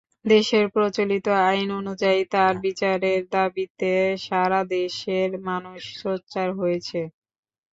[0.25, 3.91] দেশের প্রচলিত আইন অনুযায়ী তাঁর বিচারের দাবিতে
[4.25, 6.99] সারা দেশের মানুষ সোচ্চার হয়েছে।